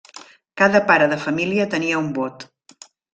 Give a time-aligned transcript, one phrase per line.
[0.61, 2.47] Cada pare de família tenia un vot.